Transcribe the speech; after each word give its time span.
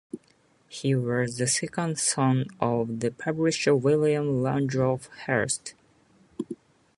He 0.67 0.95
was 0.95 1.37
the 1.37 1.45
second 1.45 1.99
son 1.99 2.47
of 2.59 3.01
the 3.01 3.11
publisher 3.11 3.75
William 3.75 4.41
Randolph 4.41 5.05
Hearst. 5.27 5.75